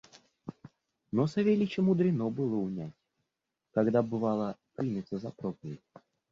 [1.11, 2.95] Но Савельича мудрено было унять,
[3.69, 5.83] когда, бывало, примется за проповедь.